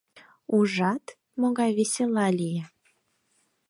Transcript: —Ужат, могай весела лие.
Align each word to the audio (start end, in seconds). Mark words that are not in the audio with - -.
—Ужат, 0.57 1.05
могай 1.41 1.71
весела 1.77 2.27
лие. 2.37 2.65